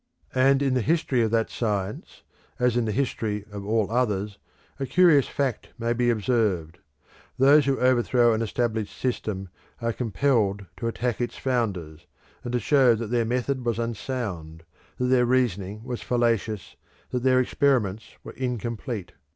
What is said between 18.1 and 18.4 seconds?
were